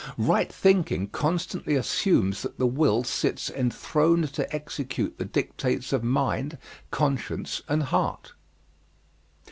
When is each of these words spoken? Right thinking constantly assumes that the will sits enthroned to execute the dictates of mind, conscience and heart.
Right 0.17 0.51
thinking 0.51 1.09
constantly 1.09 1.75
assumes 1.75 2.41
that 2.41 2.57
the 2.57 2.65
will 2.65 3.03
sits 3.03 3.51
enthroned 3.51 4.33
to 4.33 4.51
execute 4.51 5.19
the 5.19 5.25
dictates 5.25 5.93
of 5.93 6.03
mind, 6.03 6.57
conscience 6.89 7.61
and 7.69 7.83
heart. 7.83 8.33